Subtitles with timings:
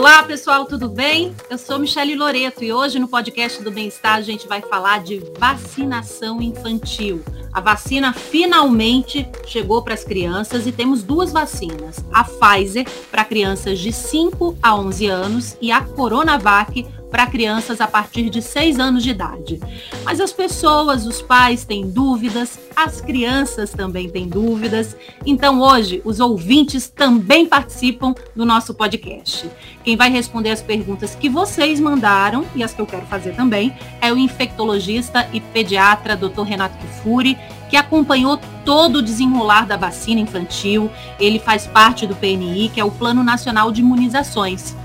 [0.00, 1.36] Olá, pessoal, tudo bem?
[1.50, 5.22] Eu sou Michele Loreto e hoje no podcast do Bem-Estar a gente vai falar de
[5.38, 7.22] vacinação infantil.
[7.52, 13.78] A vacina finalmente chegou para as crianças e temos duas vacinas: a Pfizer para crianças
[13.78, 19.02] de 5 a 11 anos e a Coronavac para crianças a partir de 6 anos
[19.02, 19.60] de idade.
[20.04, 24.96] Mas as pessoas, os pais têm dúvidas, as crianças também têm dúvidas.
[25.26, 29.50] Então hoje os ouvintes também participam do nosso podcast.
[29.82, 33.74] Quem vai responder as perguntas que vocês mandaram e as que eu quero fazer também
[34.00, 36.42] é o infectologista e pediatra Dr.
[36.42, 37.36] Renato Kifuri,
[37.68, 40.90] que acompanhou todo o desenrolar da vacina infantil.
[41.18, 44.76] Ele faz parte do PNI, que é o Plano Nacional de Imunizações.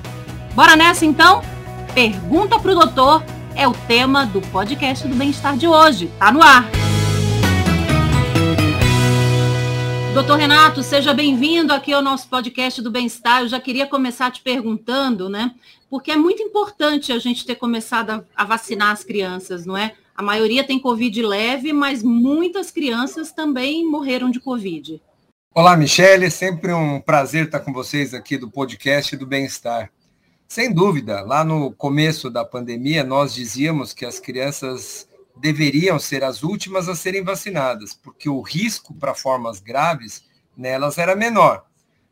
[0.54, 1.41] Bora nessa então?
[1.95, 3.23] Pergunta para o doutor
[3.55, 6.12] é o tema do podcast do Bem-Estar de hoje.
[6.20, 6.70] Tá no ar.
[10.13, 13.43] Doutor Renato, seja bem-vindo aqui ao nosso podcast do Bem-Estar.
[13.43, 15.55] Eu já queria começar te perguntando, né?
[15.90, 19.93] Porque é muito importante a gente ter começado a, vacinar as crianças, não é?
[20.18, 25.01] A maioria tem Covid leve, mas muitas crianças também morreram de Covid.
[25.54, 26.29] Olá, Michele.
[26.29, 29.90] Sempre um prazer estar com vocês aqui do podcast do Bem-Estar.
[30.48, 36.43] Sem dúvida, lá no começo da pandemia, nós dizíamos que as crianças deveriam ser as
[36.43, 40.23] últimas a serem vacinadas, porque o risco para formas graves
[40.55, 41.66] nelas era menor.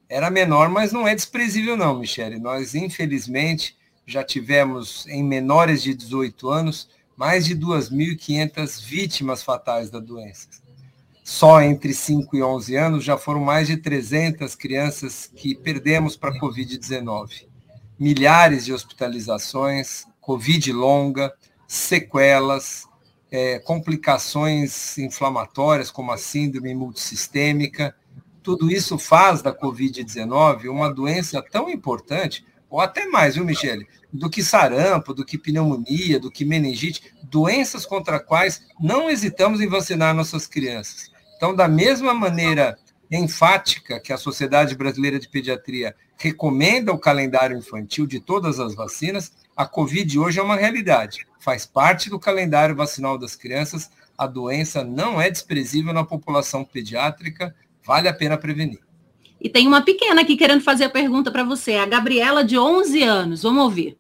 [0.10, 2.40] Era menor, mas não é desprezível não, Michele.
[2.40, 10.00] Nós, infelizmente, já tivemos em menores de 18 anos mais de 2.500 vítimas fatais da
[10.00, 10.50] doença.
[11.24, 16.32] Só entre 5 e 11 anos já foram mais de 300 crianças que perdemos para
[16.32, 17.53] a Covid-19
[18.00, 21.34] milhares de hospitalizações, Covid longa,
[21.68, 22.88] sequelas,
[23.32, 27.96] é, complicações inflamatórias, como a síndrome multissistêmica.
[28.44, 33.88] Tudo isso faz da Covid-19 uma doença tão importante, ou até mais, viu, Michele?
[34.12, 39.68] Do que sarampo, do que pneumonia, do que meningite, doenças contra quais não hesitamos em
[39.68, 41.12] vacinar nossas crianças.
[41.36, 42.78] Então, da mesma maneira
[43.18, 49.32] enfática que a Sociedade Brasileira de Pediatria recomenda o calendário infantil de todas as vacinas,
[49.56, 51.28] a Covid hoje é uma realidade.
[51.40, 53.92] Faz parte do calendário vacinal das crianças.
[54.18, 57.54] A doença não é desprezível na população pediátrica,
[57.86, 58.80] vale a pena prevenir.
[59.40, 63.04] E tem uma pequena aqui querendo fazer a pergunta para você, a Gabriela, de 11
[63.04, 63.44] anos.
[63.44, 63.98] Vamos ouvir.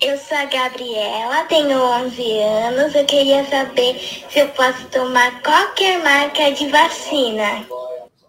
[0.00, 2.94] Eu sou a Gabriela, tenho 11 anos.
[2.94, 3.98] Eu queria saber
[4.30, 7.66] se eu posso tomar qualquer marca de vacina.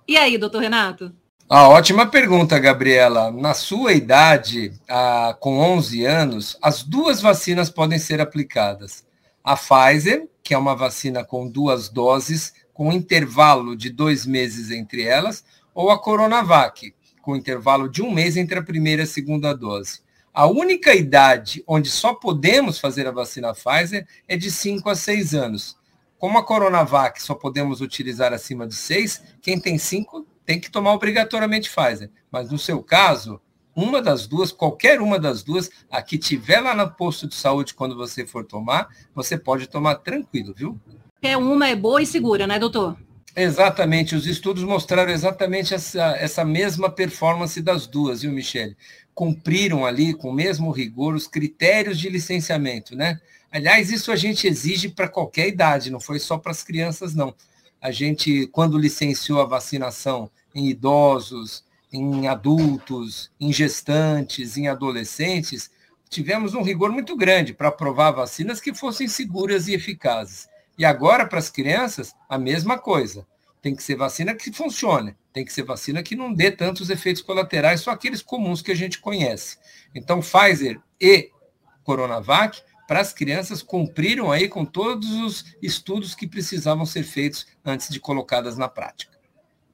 [0.07, 1.13] E aí, doutor Renato?
[1.49, 3.29] Ah, ótima pergunta, Gabriela.
[3.29, 9.05] Na sua idade, ah, com 11 anos, as duas vacinas podem ser aplicadas.
[9.43, 15.03] A Pfizer, que é uma vacina com duas doses, com intervalo de dois meses entre
[15.03, 15.43] elas,
[15.75, 19.99] ou a Coronavac, com intervalo de um mês entre a primeira e a segunda dose.
[20.33, 25.33] A única idade onde só podemos fazer a vacina Pfizer é de 5 a 6
[25.33, 25.75] anos.
[26.19, 30.93] Como a Coronavac só podemos utilizar acima de seis, quem tem cinco tem que tomar
[30.93, 32.09] obrigatoriamente Pfizer.
[32.31, 33.39] Mas no seu caso,
[33.75, 37.75] uma das duas, qualquer uma das duas, a que tiver lá no posto de saúde
[37.75, 40.79] quando você for tomar, você pode tomar tranquilo, viu?
[41.21, 42.97] É uma é boa e segura, né, doutor?
[43.35, 48.75] Exatamente, os estudos mostraram exatamente essa, essa mesma performance das duas, viu, Michele?
[49.13, 53.19] Cumpriram ali, com o mesmo rigor, os critérios de licenciamento, né?
[53.51, 57.33] Aliás, isso a gente exige para qualquer idade, não foi só para as crianças, não.
[57.81, 65.71] A gente, quando licenciou a vacinação em idosos, em adultos, em gestantes, em adolescentes,
[66.09, 70.47] tivemos um rigor muito grande para aprovar vacinas que fossem seguras e eficazes.
[70.77, 73.25] E agora, para as crianças, a mesma coisa.
[73.61, 77.21] Tem que ser vacina que funcione, tem que ser vacina que não dê tantos efeitos
[77.21, 79.57] colaterais, só aqueles comuns que a gente conhece.
[79.95, 81.31] Então, Pfizer e
[81.83, 87.89] Coronavac para as crianças cumpriram aí com todos os estudos que precisavam ser feitos antes
[87.89, 89.17] de colocadas na prática.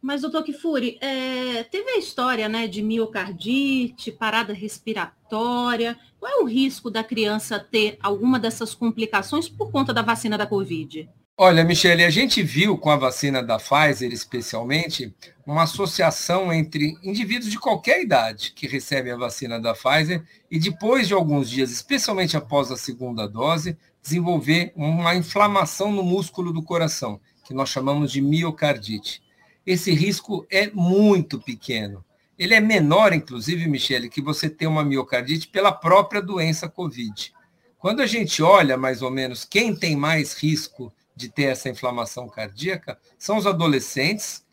[0.02, 5.98] Mas, doutor Kifuri, é, teve a história né, de miocardite, parada respiratória.
[6.20, 10.46] Qual é o risco da criança ter alguma dessas complicações por conta da vacina da
[10.46, 11.10] Covid?
[11.36, 15.12] Olha, Michele, a gente viu com a vacina da Pfizer, especialmente,
[15.48, 21.08] uma associação entre indivíduos de qualquer idade que recebem a vacina da Pfizer e depois
[21.08, 27.20] de alguns dias, especialmente após a segunda dose, desenvolver uma inflamação no músculo do coração,
[27.44, 29.24] que nós chamamos de miocardite.
[29.66, 32.06] Esse risco é muito pequeno.
[32.38, 37.34] Ele é menor, inclusive, Michele, que você ter uma miocardite pela própria doença COVID.
[37.80, 42.28] Quando a gente olha mais ou menos quem tem mais risco de ter essa inflamação
[42.28, 44.44] cardíaca, são os adolescentes,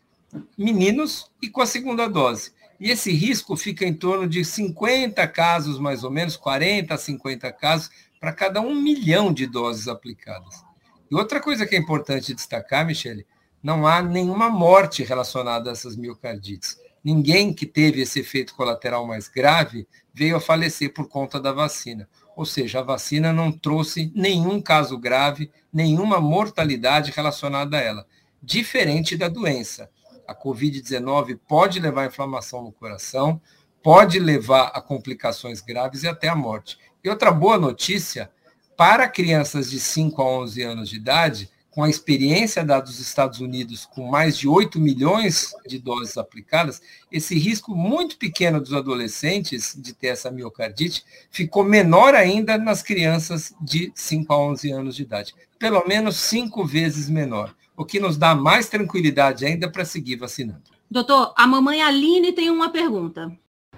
[0.57, 2.51] meninos e com a segunda dose.
[2.79, 7.51] E esse risco fica em torno de 50 casos, mais ou menos, 40 a 50
[7.53, 10.63] casos, para cada um milhão de doses aplicadas.
[11.09, 13.25] E outra coisa que é importante destacar, Michele,
[13.61, 16.77] não há nenhuma morte relacionada a essas miocardites.
[17.03, 22.07] Ninguém que teve esse efeito colateral mais grave veio a falecer por conta da vacina.
[22.35, 28.07] Ou seja, a vacina não trouxe nenhum caso grave, nenhuma mortalidade relacionada a ela,
[28.41, 29.89] diferente da doença
[30.31, 33.41] a Covid-19 pode levar a inflamação no coração,
[33.83, 36.77] pode levar a complicações graves e até a morte.
[37.03, 38.31] E outra boa notícia,
[38.77, 43.39] para crianças de 5 a 11 anos de idade, com a experiência da dos Estados
[43.39, 49.73] Unidos, com mais de 8 milhões de doses aplicadas, esse risco muito pequeno dos adolescentes
[49.75, 55.03] de ter essa miocardite ficou menor ainda nas crianças de 5 a 11 anos de
[55.03, 55.33] idade.
[55.57, 60.61] Pelo menos cinco vezes menor o que nos dá mais tranquilidade ainda para seguir vacinando.
[60.89, 63.31] Doutor, a mamãe Aline tem uma pergunta.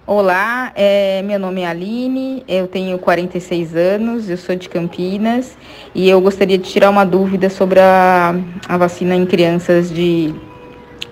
[0.06, 5.56] Olá, é, meu nome é Aline, eu tenho 46 anos, eu sou de Campinas
[5.94, 8.34] e eu gostaria de tirar uma dúvida sobre a,
[8.68, 10.34] a vacina em crianças de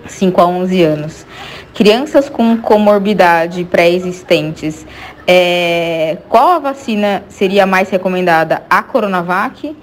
[0.07, 1.25] 5 a 11 anos.
[1.73, 4.85] Crianças com comorbidade pré-existentes,
[5.25, 9.75] é, qual a vacina seria mais recomendada, a Coronavac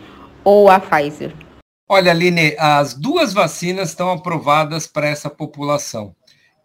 [0.45, 1.33] ou a Pfizer?
[1.89, 6.15] Olha, Aline, as duas vacinas estão aprovadas para essa população.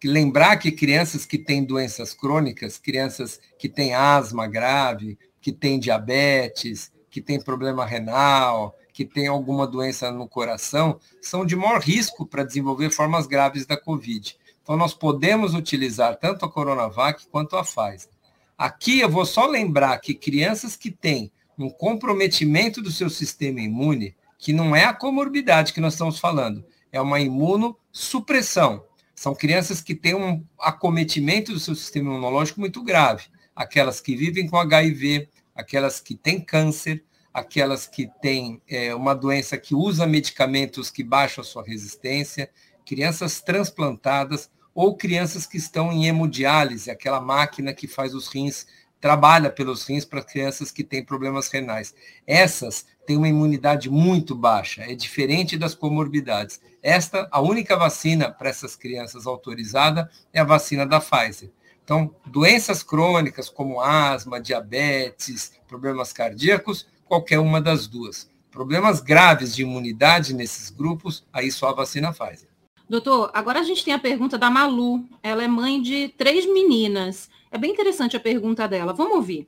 [0.08, 6.92] Lembrar que crianças que têm doenças crônicas, crianças que têm asma grave, que têm diabetes,
[7.10, 12.44] que têm problema renal, que têm alguma doença no coração, são de maior risco para
[12.44, 14.38] desenvolver formas graves da Covid.
[14.62, 18.10] Então, nós podemos utilizar tanto a Coronavac quanto a Pfizer.
[18.56, 24.16] Aqui eu vou só lembrar que crianças que têm um comprometimento do seu sistema imune,
[24.38, 28.84] que não é a comorbidade que nós estamos falando, é uma imunossupressão.
[29.16, 33.26] São crianças que têm um acometimento do seu sistema imunológico muito grave.
[33.56, 37.04] Aquelas que vivem com HIV, aquelas que têm câncer,
[37.34, 42.50] aquelas que têm é, uma doença que usa medicamentos que baixam a sua resistência,
[42.86, 48.68] crianças transplantadas ou crianças que estão em hemodiálise, aquela máquina que faz os rins
[49.00, 51.94] trabalha pelos rins para crianças que têm problemas renais.
[52.26, 56.60] Essas têm uma imunidade muito baixa, é diferente das comorbidades.
[56.82, 61.52] Esta, a única vacina para essas crianças autorizada é a vacina da Pfizer.
[61.84, 68.30] Então, doenças crônicas como asma, diabetes, problemas cardíacos, qualquer uma das duas.
[68.52, 72.50] Problemas graves de imunidade nesses grupos, aí só a vacina Pfizer.
[72.88, 75.04] Doutor, agora a gente tem a pergunta da Malu.
[75.24, 77.30] Ela é mãe de três meninas.
[77.52, 78.94] É bem interessante a pergunta dela.
[78.94, 79.48] Vamos ouvir.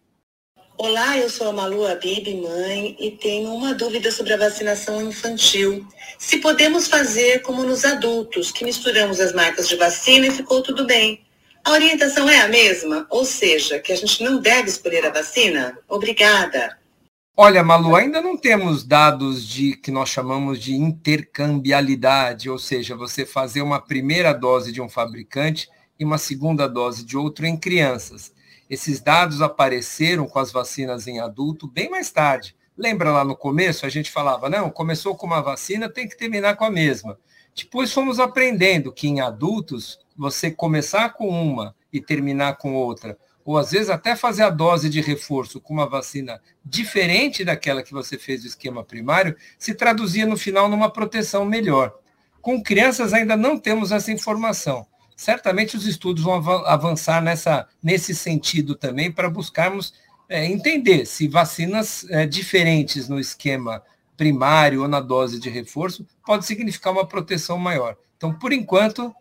[0.79, 5.83] Olá, eu sou a Malu Abib, mãe, e tenho uma dúvida sobre a vacinação infantil.
[6.19, 10.85] Se podemos fazer como nos adultos, que misturamos as marcas de vacina e ficou tudo
[10.85, 11.25] bem.
[11.65, 15.79] A orientação é a mesma, ou seja, que a gente não deve escolher a vacina?
[15.89, 16.77] Obrigada.
[17.35, 23.25] Olha, Malu, ainda não temos dados de que nós chamamos de intercambialidade, ou seja, você
[23.25, 25.68] fazer uma primeira dose de um fabricante
[26.00, 28.36] e uma segunda dose de outro em crianças.
[28.69, 32.55] Esses dados apareceram com as vacinas em adulto bem mais tarde.
[32.77, 36.57] Lembra lá no começo, a gente falava, não, começou com uma vacina, tem que terminar
[36.57, 37.18] com a mesma.
[37.56, 43.57] Depois fomos aprendendo que em adultos, você começar com uma e terminar com outra, ou
[43.57, 48.18] às vezes até fazer a dose de reforço com uma vacina diferente daquela que você
[48.18, 51.95] fez do esquema primário, se traduzia no final numa proteção melhor.
[52.42, 54.85] Com crianças ainda não temos essa informação
[55.18, 59.94] certamente os estudos vão avançar nessa, nesse sentido também para buscarmos
[60.30, 63.81] é, entender se vacinas é, diferentes no esquema
[64.16, 67.97] primário ou na dose de reforço pode significar uma proteção maior.
[68.16, 69.14] Então, por enquanto,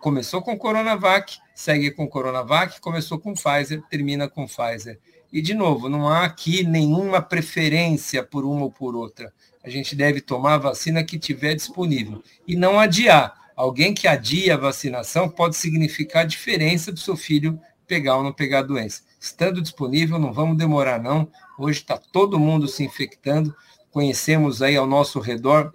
[0.00, 4.98] começou com Coronavac, segue com Coronavac, começou com Pfizer, termina com Pfizer.
[5.32, 9.32] E, de novo, não há aqui nenhuma preferência por uma ou por outra.
[9.62, 14.54] A gente deve tomar a vacina que tiver disponível e não adiar Alguém que adia
[14.54, 19.02] a vacinação pode significar a diferença do seu filho pegar ou não pegar a doença.
[19.20, 21.30] Estando disponível, não vamos demorar não.
[21.58, 23.54] Hoje está todo mundo se infectando.
[23.90, 25.70] Conhecemos aí ao nosso redor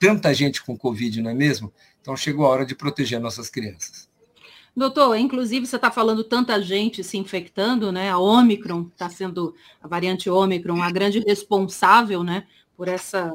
[0.00, 1.72] tanta gente com Covid, não é mesmo?
[2.00, 4.10] Então chegou a hora de proteger nossas crianças.
[4.76, 8.10] Doutor, inclusive você está falando tanta gente se infectando, né?
[8.10, 12.48] A Omicron está sendo, a variante Omicron, a grande responsável, né?
[12.76, 13.32] Por essa,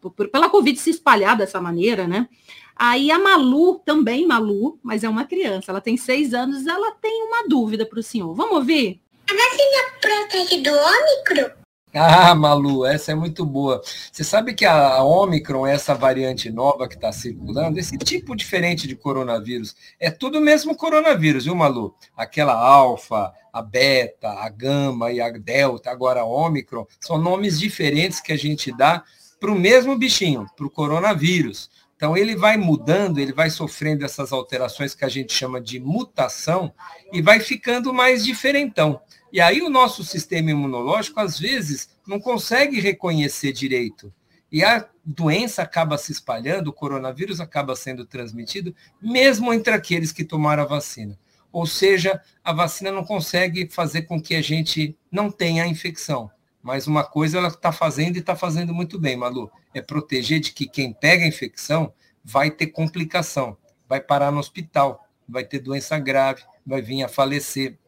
[0.00, 2.28] por, pela Covid se espalhar dessa maneira, né?
[2.76, 7.22] Aí a Malu, também Malu, mas é uma criança, ela tem seis anos, ela tem
[7.22, 8.34] uma dúvida para o senhor.
[8.34, 9.00] Vamos ouvir?
[9.28, 11.66] A vacina protege do Ômicron?
[11.98, 13.80] Ah, Malu, essa é muito boa.
[14.12, 18.94] Você sabe que a Omicron, essa variante nova que está circulando, esse tipo diferente de
[18.94, 21.94] coronavírus, é tudo mesmo coronavírus, viu, Malu?
[22.14, 28.20] Aquela alfa, a beta, a gama e a delta, agora a Omicron, são nomes diferentes
[28.20, 29.02] que a gente dá
[29.40, 31.70] para o mesmo bichinho, para o coronavírus.
[31.96, 36.72] Então, ele vai mudando, ele vai sofrendo essas alterações que a gente chama de mutação
[37.10, 39.00] e vai ficando mais diferentão.
[39.32, 44.12] E aí o nosso sistema imunológico, às vezes, não consegue reconhecer direito.
[44.52, 50.24] E a doença acaba se espalhando, o coronavírus acaba sendo transmitido, mesmo entre aqueles que
[50.24, 51.18] tomaram a vacina.
[51.50, 56.30] Ou seja, a vacina não consegue fazer com que a gente não tenha a infecção.
[56.62, 60.52] Mas uma coisa ela está fazendo e está fazendo muito bem, Malu, é proteger de
[60.52, 61.92] que quem pega a infecção
[62.24, 63.56] vai ter complicação,
[63.88, 67.78] vai parar no hospital, vai ter doença grave, vai vir a falecer.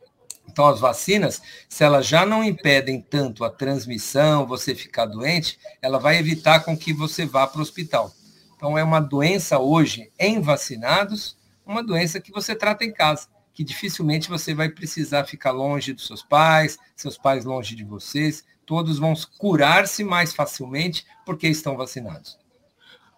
[0.47, 5.99] Então, as vacinas, se elas já não impedem tanto a transmissão, você ficar doente, ela
[5.99, 8.13] vai evitar com que você vá para o hospital.
[8.57, 13.65] Então, é uma doença hoje em vacinados, uma doença que você trata em casa, que
[13.65, 18.99] dificilmente você vai precisar ficar longe dos seus pais, seus pais longe de vocês, todos
[18.99, 22.39] vão curar-se mais facilmente porque estão vacinados.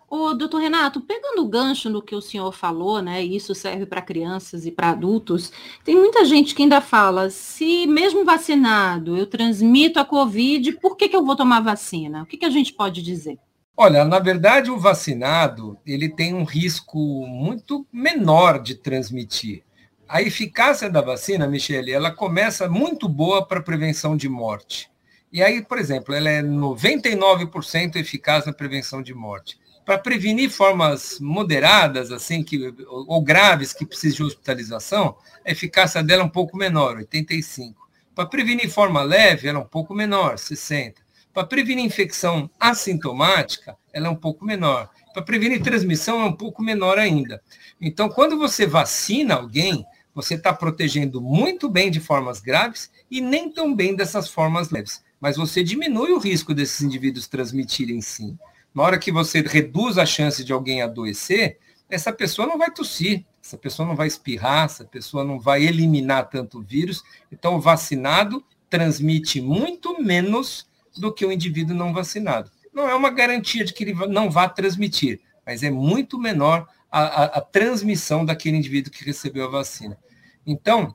[0.08, 3.24] Ô, doutor Renato, pegando o gancho no que o senhor falou, né?
[3.24, 5.52] E isso serve para crianças e para adultos,
[5.84, 11.08] tem muita gente que ainda fala, se mesmo vacinado eu transmito a Covid, por que,
[11.08, 12.22] que eu vou tomar vacina?
[12.22, 13.38] O que, que a gente pode dizer?
[13.76, 19.62] Olha, na verdade, o vacinado ele tem um risco muito menor de transmitir.
[20.08, 24.90] A eficácia da vacina, Michele, ela começa muito boa para prevenção de morte.
[25.32, 29.58] E aí, por exemplo, ela é 99% eficaz na prevenção de morte
[29.90, 36.22] para prevenir formas moderadas, assim, que, ou graves que precisem de hospitalização, a eficácia dela
[36.22, 37.88] é um pouco menor, 85.
[38.14, 41.02] Para prevenir forma leve, ela é um pouco menor, 60.
[41.32, 44.88] Para prevenir infecção assintomática, ela é um pouco menor.
[45.12, 47.42] Para prevenir transmissão, é um pouco menor ainda.
[47.80, 49.84] Então, quando você vacina alguém,
[50.14, 55.02] você está protegendo muito bem de formas graves e nem tão bem dessas formas leves.
[55.20, 58.38] Mas você diminui o risco desses indivíduos transmitirem sim.
[58.74, 61.58] Na hora que você reduz a chance de alguém adoecer,
[61.88, 66.30] essa pessoa não vai tossir, essa pessoa não vai espirrar, essa pessoa não vai eliminar
[66.30, 67.02] tanto vírus.
[67.30, 72.50] Então, o vacinado transmite muito menos do que o indivíduo não vacinado.
[72.72, 77.00] Não é uma garantia de que ele não vá transmitir, mas é muito menor a,
[77.00, 79.98] a, a transmissão daquele indivíduo que recebeu a vacina.
[80.46, 80.94] Então,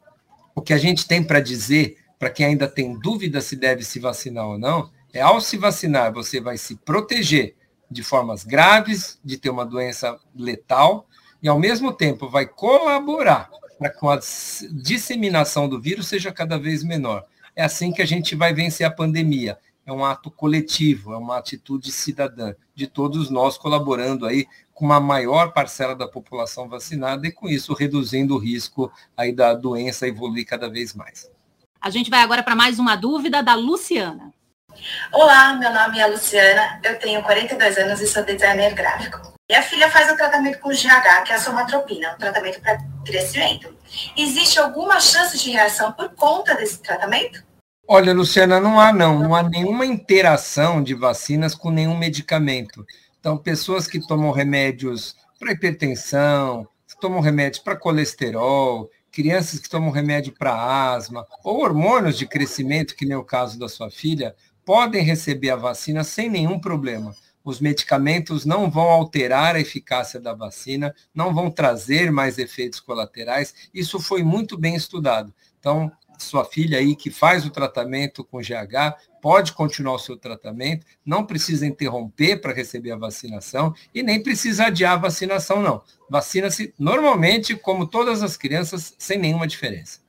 [0.54, 4.00] o que a gente tem para dizer, para quem ainda tem dúvida se deve se
[4.00, 7.56] vacinar ou não, é ao se vacinar, você vai se proteger
[7.90, 11.08] de formas graves, de ter uma doença letal,
[11.42, 14.20] e ao mesmo tempo vai colaborar para que a
[14.72, 17.26] disseminação do vírus seja cada vez menor.
[17.56, 19.58] É assim que a gente vai vencer a pandemia.
[19.86, 25.00] É um ato coletivo, é uma atitude cidadã, de todos nós colaborando aí com uma
[25.00, 30.46] maior parcela da população vacinada e com isso reduzindo o risco aí da doença evoluir
[30.46, 31.30] cada vez mais.
[31.86, 34.34] A gente vai agora para mais uma dúvida da Luciana.
[35.14, 39.22] Olá, meu nome é Luciana, eu tenho 42 anos e sou designer gráfico.
[39.48, 43.72] Minha filha faz o tratamento com GH, que é a somatropina, um tratamento para crescimento.
[44.18, 47.44] Existe alguma chance de reação por conta desse tratamento?
[47.88, 52.84] Olha, Luciana, não há não, não há nenhuma interação de vacinas com nenhum medicamento.
[53.20, 59.92] Então, pessoas que tomam remédios para hipertensão, que tomam remédios para colesterol, crianças que tomam
[59.92, 65.02] remédio para asma, ou hormônios de crescimento, que nem o caso da sua filha, podem
[65.02, 67.16] receber a vacina sem nenhum problema.
[67.42, 73.54] Os medicamentos não vão alterar a eficácia da vacina, não vão trazer mais efeitos colaterais.
[73.74, 75.34] Isso foi muito bem estudado.
[75.58, 80.86] Então, sua filha aí que faz o tratamento com GH pode continuar o seu tratamento,
[81.04, 85.82] não precisa interromper para receber a vacinação e nem precisa adiar a vacinação, não.
[86.10, 90.00] Vacina-se normalmente, como todas as crianças, sem nenhuma diferença.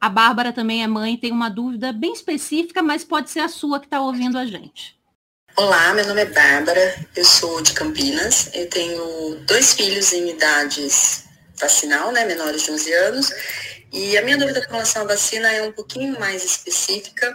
[0.00, 3.80] A Bárbara também é mãe, tem uma dúvida bem específica, mas pode ser a sua
[3.80, 4.96] que está ouvindo a gente.
[5.56, 11.24] Olá, meu nome é Bárbara, eu sou de Campinas, eu tenho dois filhos em idades
[11.60, 13.30] vacinal, né, menores de 11 anos,
[13.92, 17.34] e a minha dúvida com relação à vacina é um pouquinho mais específica.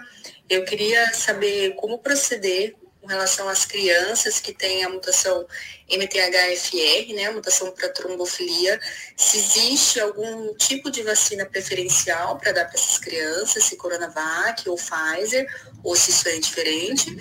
[0.49, 5.45] Eu queria saber como proceder com relação às crianças que têm a mutação
[5.89, 8.79] MTHFR, né, a mutação para trombofilia,
[9.17, 14.77] se existe algum tipo de vacina preferencial para dar para essas crianças, se Coronavac ou
[14.77, 15.45] Pfizer,
[15.83, 17.13] ou se isso é diferente,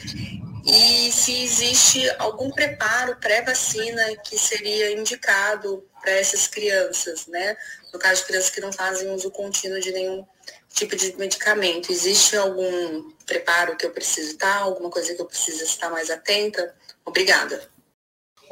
[0.64, 7.57] e se existe algum preparo pré-vacina que seria indicado para essas crianças, né?
[7.92, 10.25] No caso de crianças que não fazem uso contínuo de nenhum
[10.73, 15.62] tipo de medicamento, existe algum preparo que eu preciso estar, alguma coisa que eu preciso
[15.64, 16.75] estar mais atenta?
[17.04, 17.71] Obrigada.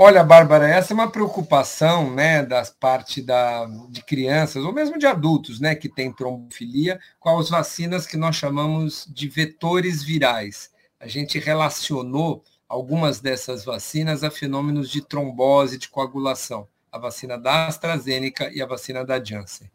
[0.02, 5.07] Olha, Bárbara, essa é uma preocupação, né, das parte da, de crianças, ou mesmo de
[5.07, 10.71] adultos, né, que têm trombofilia, com as vacinas que nós chamamos de vetores virais.
[11.00, 16.69] A gente relacionou algumas dessas vacinas a fenômenos de trombose, de coagulação.
[16.92, 19.71] A vacina da AstraZeneca e a vacina da Janssen.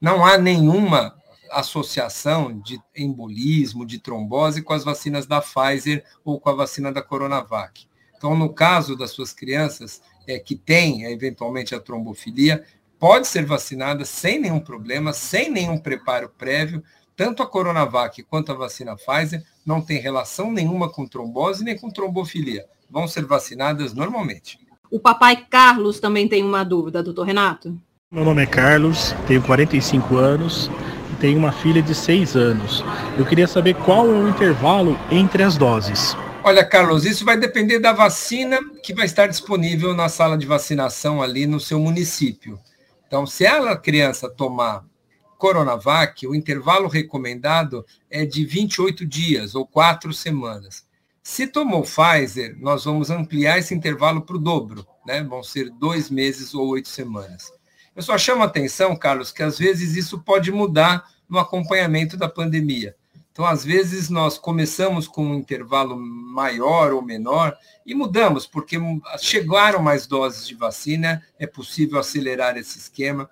[0.00, 1.16] Não há nenhuma
[1.50, 7.02] associação de embolismo, de trombose com as vacinas da Pfizer ou com a vacina da
[7.02, 7.88] Coronavac.
[8.16, 12.64] Então, no caso das suas crianças é, que têm eventualmente a trombofilia,
[13.00, 16.84] pode ser vacinada sem nenhum problema, sem nenhum preparo prévio.
[17.16, 21.90] Tanto a Coronavac quanto a vacina Pfizer não tem relação nenhuma com trombose nem com
[21.90, 22.64] trombofilia.
[22.90, 24.58] Vão ser vacinadas normalmente.
[24.90, 27.78] O papai Carlos também tem uma dúvida, doutor Renato.
[28.10, 30.70] Meu nome é Carlos, tenho 45 anos
[31.12, 32.82] e tenho uma filha de 6 anos.
[33.18, 36.16] Eu queria saber qual é o intervalo entre as doses.
[36.42, 41.20] Olha, Carlos, isso vai depender da vacina que vai estar disponível na sala de vacinação
[41.20, 42.58] ali no seu município.
[43.06, 44.82] Então, se ela, criança, tomar
[45.38, 50.84] Coronavac, o intervalo recomendado é de 28 dias ou quatro semanas.
[51.22, 55.22] Se tomou Pfizer, nós vamos ampliar esse intervalo para o dobro, né?
[55.22, 57.52] Vão ser dois meses ou oito semanas.
[57.94, 62.28] Eu só chamo a atenção, Carlos, que às vezes isso pode mudar no acompanhamento da
[62.28, 62.96] pandemia.
[63.30, 68.76] Então, às vezes, nós começamos com um intervalo maior ou menor e mudamos, porque
[69.20, 73.30] chegaram mais doses de vacina, é possível acelerar esse esquema.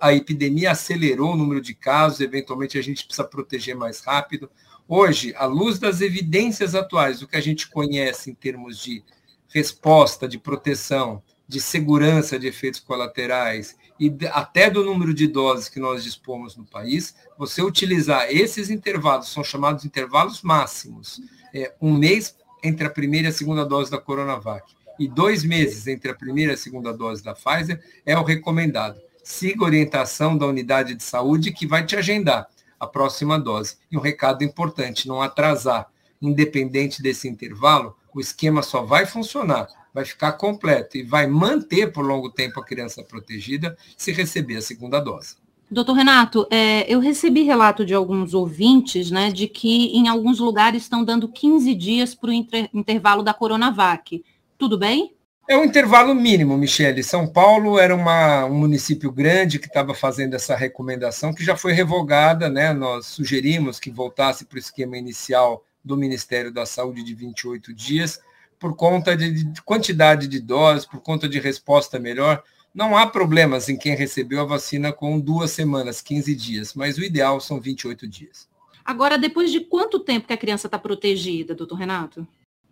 [0.00, 4.50] A epidemia acelerou o número de casos, eventualmente a gente precisa proteger mais rápido.
[4.86, 9.02] Hoje, à luz das evidências atuais, do que a gente conhece em termos de
[9.48, 15.80] resposta, de proteção, de segurança de efeitos colaterais e até do número de doses que
[15.80, 21.20] nós dispomos no país, você utilizar esses intervalos, são chamados intervalos máximos,
[21.52, 25.86] é, um mês entre a primeira e a segunda dose da Coronavac e dois meses
[25.86, 29.00] entre a primeira e a segunda dose da Pfizer, é o recomendado.
[29.28, 32.48] Siga a orientação da unidade de saúde que vai te agendar
[32.80, 33.76] a próxima dose.
[33.90, 35.86] E um recado importante, não atrasar.
[36.20, 42.04] Independente desse intervalo, o esquema só vai funcionar vai ficar completo e vai manter por
[42.04, 45.36] longo tempo a criança protegida se receber a segunda dose.
[45.70, 50.82] Doutor Renato, é, eu recebi relato de alguns ouvintes, né, de que em alguns lugares
[50.82, 54.24] estão dando 15 dias para o inter, intervalo da Coronavac.
[54.56, 55.17] Tudo bem?
[55.48, 57.02] É um intervalo mínimo, Michele.
[57.02, 61.72] São Paulo era uma, um município grande que estava fazendo essa recomendação, que já foi
[61.72, 62.74] revogada, né?
[62.74, 68.20] Nós sugerimos que voltasse para o esquema inicial do Ministério da Saúde de 28 dias
[68.58, 72.42] por conta de quantidade de doses, por conta de resposta melhor.
[72.74, 77.02] Não há problemas em quem recebeu a vacina com duas semanas, 15 dias, mas o
[77.02, 78.46] ideal são 28 dias.
[78.84, 82.28] Agora, depois de quanto tempo que a criança está protegida, doutor Renato?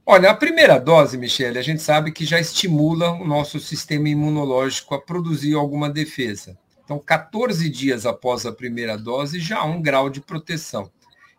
[0.08, 4.94] Olha, a primeira dose, Michele, a gente sabe que já estimula o nosso sistema imunológico
[4.94, 6.56] a produzir alguma defesa.
[6.84, 10.88] Então, 14 dias após a primeira dose, já há um grau de proteção.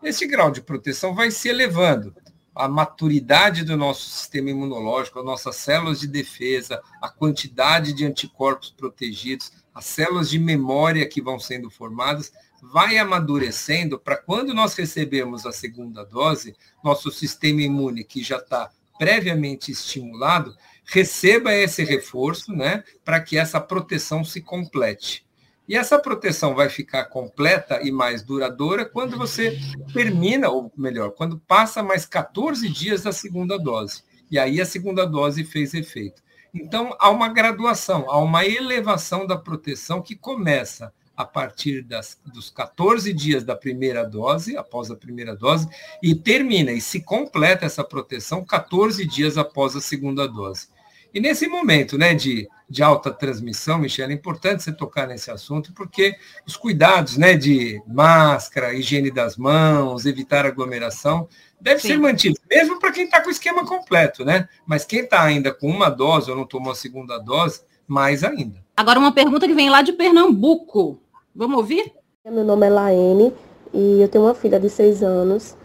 [0.03, 2.13] Esse grau de proteção vai se elevando
[2.53, 8.69] a maturidade do nosso sistema imunológico, as nossas células de defesa, a quantidade de anticorpos
[8.69, 15.45] protegidos, as células de memória que vão sendo formadas, vai amadurecendo para quando nós recebemos
[15.45, 22.83] a segunda dose, nosso sistema imune, que já está previamente estimulado, receba esse reforço, né,
[23.03, 25.25] para que essa proteção se complete.
[25.67, 29.59] E essa proteção vai ficar completa e mais duradoura quando você
[29.93, 34.01] termina, ou melhor, quando passa mais 14 dias da segunda dose.
[34.31, 36.23] E aí a segunda dose fez efeito.
[36.53, 42.51] Então, há uma graduação, há uma elevação da proteção que começa a partir das, dos
[42.51, 45.67] 14 dias da primeira dose, após a primeira dose,
[46.01, 50.67] e termina e se completa essa proteção 14 dias após a segunda dose.
[51.11, 55.73] E nesse momento né, de, de alta transmissão, Michelle, é importante você tocar nesse assunto,
[55.73, 61.27] porque os cuidados né, de máscara, higiene das mãos, evitar aglomeração,
[61.59, 61.87] deve Sim.
[61.87, 64.47] ser mantido, mesmo para quem está com o esquema completo, né?
[64.67, 68.63] Mas quem está ainda com uma dose ou não tomou a segunda dose, mais ainda.
[68.75, 71.01] Agora, uma pergunta que vem lá de Pernambuco.
[71.37, 71.93] Vamos ouvir?
[72.25, 73.31] Meu nome é Laene
[73.71, 75.55] e eu tenho uma filha de seis anos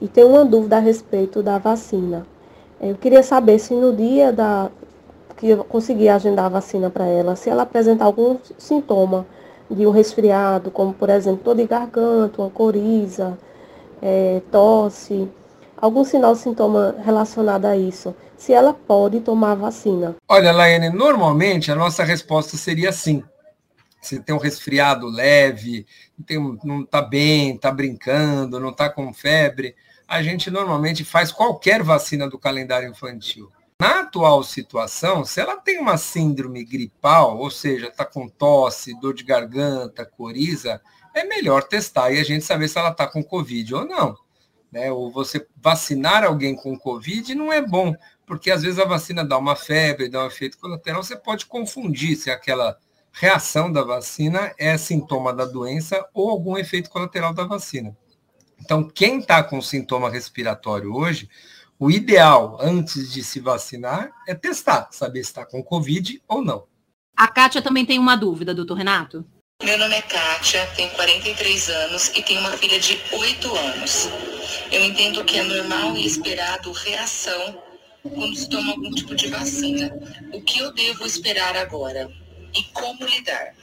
[0.00, 2.26] e tenho uma dúvida a respeito da vacina.
[2.80, 4.68] Eu queria saber se no dia da,
[5.36, 9.24] que eu consegui agendar a vacina para ela, se ela apresentar algum sintoma
[9.70, 13.38] de um resfriado, como por exemplo dor de garganta, uma coriza,
[14.02, 15.28] é, tosse,
[15.76, 20.16] algum sinal, sintoma relacionado a isso, se ela pode tomar a vacina.
[20.28, 23.22] Olha, Laiane, normalmente a nossa resposta seria sim.
[24.02, 25.86] Se tem um resfriado leve,
[26.26, 29.76] tem, não está bem, está brincando, não está com febre,
[30.08, 33.50] a gente normalmente faz qualquer vacina do calendário infantil.
[33.80, 39.14] Na atual situação, se ela tem uma síndrome gripal, ou seja, está com tosse, dor
[39.14, 40.80] de garganta, coriza,
[41.14, 44.16] é melhor testar e a gente saber se ela está com Covid ou não.
[44.70, 44.90] Né?
[44.90, 47.94] Ou você vacinar alguém com Covid não é bom,
[48.26, 52.16] porque às vezes a vacina dá uma febre, dá um efeito colateral, você pode confundir
[52.16, 52.78] se aquela
[53.12, 57.96] reação da vacina é sintoma da doença ou algum efeito colateral da vacina.
[58.60, 61.28] Então, quem está com sintoma respiratório hoje,
[61.78, 66.64] o ideal antes de se vacinar é testar, saber se está com Covid ou não.
[67.16, 69.24] A Kátia também tem uma dúvida, doutor Renato.
[69.62, 74.08] Meu nome é Kátia, tenho 43 anos e tenho uma filha de 8 anos.
[74.70, 77.62] Eu entendo que é normal e esperado reação
[78.02, 79.92] quando se toma algum tipo de vacina.
[80.32, 82.10] O que eu devo esperar agora?
[82.54, 83.54] E como lidar?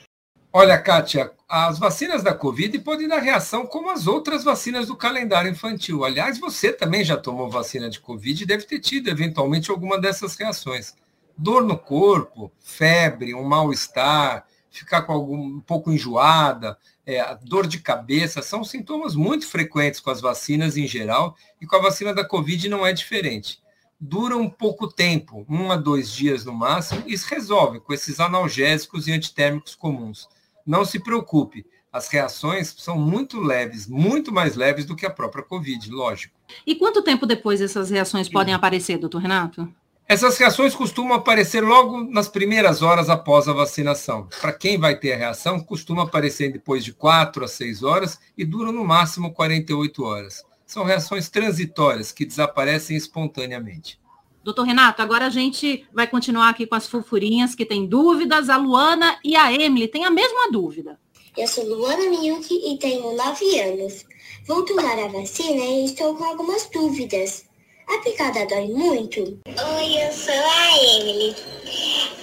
[0.52, 5.52] Olha, Kátia, as vacinas da Covid podem dar reação como as outras vacinas do calendário
[5.52, 6.04] infantil.
[6.04, 10.36] Aliás, você também já tomou vacina de Covid e deve ter tido, eventualmente, alguma dessas
[10.36, 10.96] reações.
[11.38, 17.80] Dor no corpo, febre, um mal-estar, ficar com algum, um pouco enjoada, é, dor de
[17.80, 22.26] cabeça, são sintomas muito frequentes com as vacinas em geral, e com a vacina da
[22.26, 23.62] Covid não é diferente.
[24.00, 28.20] Dura um pouco tempo, um a dois dias no máximo, e se resolve com esses
[28.20, 30.28] analgésicos e antitérmicos comuns.
[30.66, 35.44] Não se preocupe, as reações são muito leves, muito mais leves do que a própria
[35.44, 36.34] Covid, lógico.
[36.66, 39.68] E quanto tempo depois essas reações podem aparecer, doutor Renato?
[40.08, 44.28] Essas reações costumam aparecer logo nas primeiras horas após a vacinação.
[44.42, 48.46] Para quem vai ter a reação, costuma aparecer depois de 4 a 6 horas e
[48.46, 50.44] duram no máximo 48 horas.
[50.70, 54.00] São reações transitórias que desaparecem espontaneamente.
[54.44, 58.50] Doutor Renato, agora a gente vai continuar aqui com as fofurinhas que têm dúvidas.
[58.50, 61.00] A Luana e a Emily têm a mesma dúvida.
[61.36, 64.06] Eu sou Luana Miyuki e tenho 9 anos.
[64.46, 67.46] Vou tomar a vacina e estou com algumas dúvidas.
[67.88, 69.22] A picada dói muito?
[69.48, 71.36] Oi, eu sou a Emily.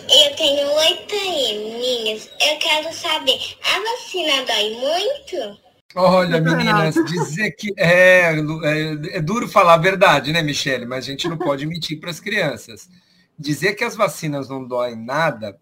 [0.08, 2.30] Eu tenho oito aninhos.
[2.40, 5.65] Eu quero saber, a vacina dói muito?
[5.98, 10.84] Olha, meninas, dizer que é, é, é, duro falar a verdade, né, Michele?
[10.84, 12.90] Mas a gente não pode mentir para as crianças.
[13.38, 15.58] Dizer que as vacinas não doem nada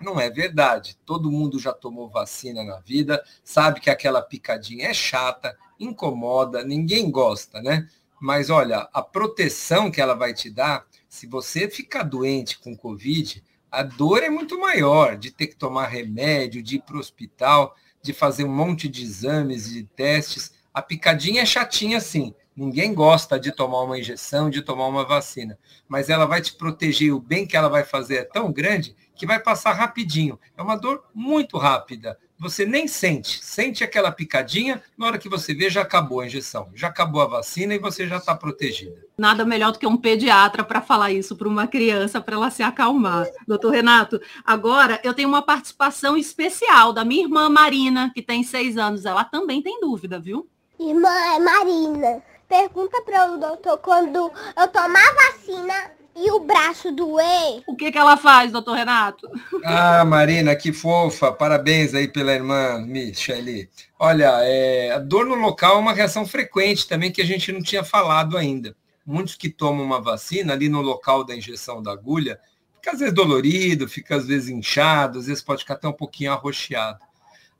[0.00, 0.96] não é verdade.
[1.04, 7.10] Todo mundo já tomou vacina na vida, sabe que aquela picadinha é chata, incomoda, ninguém
[7.10, 7.88] gosta, né?
[8.20, 13.42] Mas olha, a proteção que ela vai te dar, se você ficar doente com Covid,
[13.70, 17.74] a dor é muito maior de ter que tomar remédio, de ir para o hospital,
[18.06, 20.54] de fazer um monte de exames, de testes.
[20.72, 22.32] A picadinha é chatinha sim.
[22.56, 25.58] Ninguém gosta de tomar uma injeção, de tomar uma vacina.
[25.86, 29.26] Mas ela vai te proteger, o bem que ela vai fazer é tão grande que
[29.26, 30.38] vai passar rapidinho.
[30.56, 33.44] É uma dor muito rápida você nem sente.
[33.44, 37.26] Sente aquela picadinha, na hora que você vê, já acabou a injeção, já acabou a
[37.26, 39.04] vacina e você já está protegida.
[39.16, 42.62] Nada melhor do que um pediatra para falar isso para uma criança, para ela se
[42.62, 43.26] acalmar.
[43.46, 48.76] Doutor Renato, agora eu tenho uma participação especial da minha irmã Marina, que tem seis
[48.76, 49.06] anos.
[49.06, 50.48] Ela também tem dúvida, viu?
[50.78, 52.22] Irmã é Marina.
[52.48, 57.62] Pergunta para o doutor quando eu tomar vacina, e o braço doer?
[57.66, 59.28] O que, que ela faz, doutor Renato?
[59.62, 61.30] Ah, Marina, que fofa.
[61.30, 63.68] Parabéns aí pela irmã Michele.
[63.98, 67.62] Olha, é, a dor no local é uma reação frequente também que a gente não
[67.62, 68.74] tinha falado ainda.
[69.04, 72.40] Muitos que tomam uma vacina ali no local da injeção da agulha,
[72.74, 76.32] fica às vezes dolorido, fica às vezes inchado, às vezes pode ficar até um pouquinho
[76.32, 76.98] arroxeado.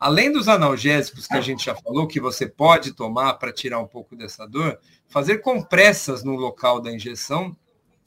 [0.01, 3.87] Além dos analgésicos que a gente já falou, que você pode tomar para tirar um
[3.87, 7.57] pouco dessa dor, fazer compressas no local da injeção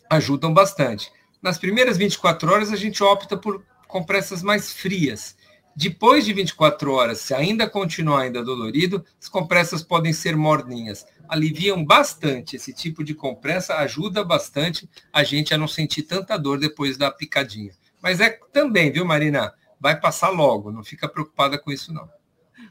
[0.09, 1.11] ajudam bastante.
[1.41, 5.37] Nas primeiras 24 horas, a gente opta por compressas mais frias.
[5.75, 11.05] Depois de 24 horas, se ainda continuar ainda dolorido, as compressas podem ser morninhas.
[11.27, 12.55] Aliviam bastante.
[12.55, 17.09] Esse tipo de compressa ajuda bastante a gente a não sentir tanta dor depois da
[17.09, 17.71] picadinha.
[18.01, 19.53] Mas é também, viu, Marina?
[19.79, 22.09] Vai passar logo, não fica preocupada com isso, não.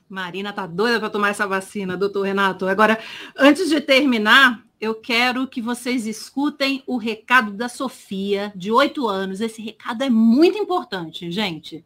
[0.09, 2.66] Marina tá doida para tomar essa vacina, doutor Renato.
[2.66, 2.98] Agora,
[3.37, 9.41] antes de terminar, eu quero que vocês escutem o recado da Sofia, de 8 anos.
[9.41, 11.85] Esse recado é muito importante, gente.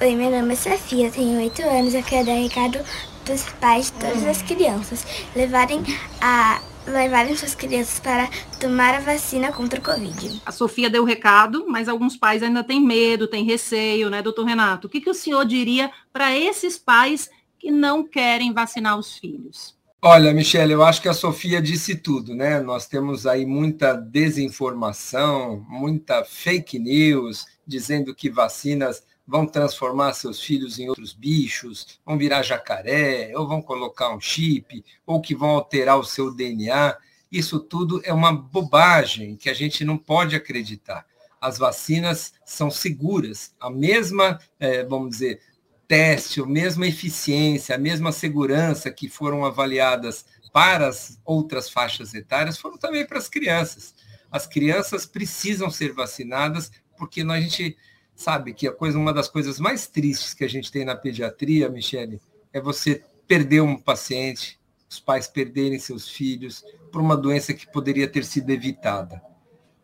[0.00, 1.94] Oi, meu nome é Sofia, tenho 8 anos.
[1.94, 2.78] Eu quero dar recado
[3.24, 5.82] dos pais de todas as crianças levarem
[6.20, 10.40] a levarem suas crianças para tomar a vacina contra o Covid.
[10.46, 14.44] A Sofia deu o recado, mas alguns pais ainda têm medo, têm receio, né, doutor
[14.44, 14.86] Renato?
[14.86, 19.76] O que, que o senhor diria para esses pais que não querem vacinar os filhos?
[20.02, 22.60] Olha, Michele, eu acho que a Sofia disse tudo, né?
[22.60, 30.78] Nós temos aí muita desinformação, muita fake news, dizendo que vacinas vão transformar seus filhos
[30.78, 35.98] em outros bichos, vão virar jacaré, ou vão colocar um chip, ou que vão alterar
[35.98, 36.96] o seu DNA.
[37.32, 41.06] Isso tudo é uma bobagem que a gente não pode acreditar.
[41.40, 45.40] As vacinas são seguras, a mesma, é, vamos dizer,
[45.88, 52.58] teste, a mesma eficiência, a mesma segurança que foram avaliadas para as outras faixas etárias
[52.58, 53.94] foram também para as crianças.
[54.30, 57.76] As crianças precisam ser vacinadas porque a gente
[58.14, 61.68] sabe que a coisa, uma das coisas mais tristes que a gente tem na pediatria,
[61.68, 62.20] Michele,
[62.52, 68.08] é você perder um paciente, os pais perderem seus filhos por uma doença que poderia
[68.08, 69.20] ter sido evitada.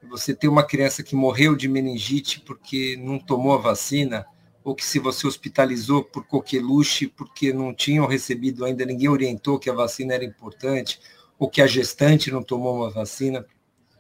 [0.09, 4.27] Você ter uma criança que morreu de meningite porque não tomou a vacina,
[4.65, 9.69] ou que se você hospitalizou por coqueluche porque não tinham recebido ainda, ninguém orientou que
[9.69, 11.01] a vacina era importante,
[11.39, 13.45] ou que a gestante não tomou uma vacina.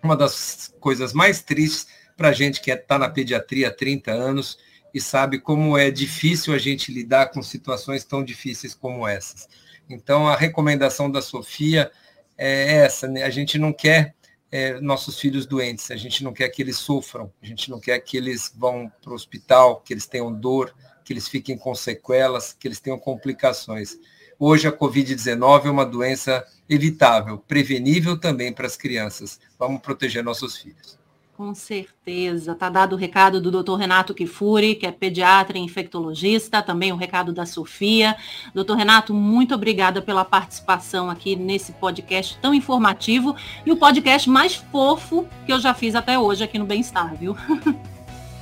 [0.03, 4.59] Uma das coisas mais tristes para a gente que está na pediatria há 30 anos
[4.94, 9.48] e sabe como é difícil a gente lidar com situações tão difíceis como essas.
[9.88, 11.90] Então, a recomendação da Sofia
[12.37, 13.22] é essa, né?
[13.22, 14.14] a gente não quer
[14.53, 17.99] é, nossos filhos doentes, a gente não quer que eles sofram, a gente não quer
[18.01, 22.53] que eles vão para o hospital, que eles tenham dor, que eles fiquem com sequelas,
[22.53, 23.97] que eles tenham complicações.
[24.38, 29.41] Hoje a Covid-19 é uma doença evitável, prevenível também para as crianças.
[29.59, 31.02] Vamos proteger nossos filhos.
[31.37, 32.53] Com certeza.
[32.53, 33.77] Está dado o recado do Dr.
[33.77, 38.14] Renato Kifuri, que é pediatra e infectologista, também o recado da Sofia.
[38.55, 44.55] Doutor Renato, muito obrigada pela participação aqui nesse podcast tão informativo e o podcast mais
[44.55, 47.37] fofo que eu já fiz até hoje aqui no Bem-Estar, viu?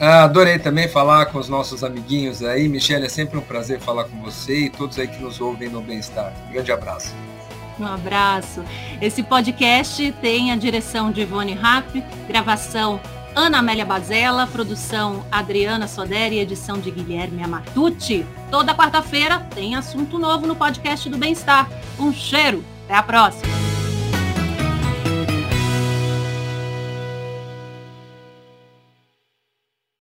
[0.02, 2.66] Ah, adorei também falar com os nossos amiguinhos aí.
[2.70, 5.82] Michelle, é sempre um prazer falar com você e todos aí que nos ouvem no
[5.82, 6.32] Bem-Estar.
[6.48, 7.14] Um grande abraço.
[7.80, 8.62] Um abraço.
[9.00, 13.00] Esse podcast tem a direção de Ivone Rapp, gravação
[13.34, 18.26] Ana Amélia Bazella, produção Adriana Soderi e edição de Guilherme Amatucci.
[18.50, 21.68] Toda quarta-feira tem assunto novo no podcast do Bem-Estar.
[21.98, 22.64] Um cheiro.
[22.84, 23.69] Até a próxima.